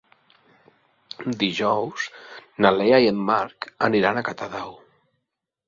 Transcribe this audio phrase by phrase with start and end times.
[1.43, 2.07] Dijous
[2.65, 4.77] na Lea i en Marc aniran a Catadau.